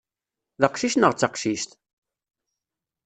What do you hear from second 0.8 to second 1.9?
neɣ d taqcict?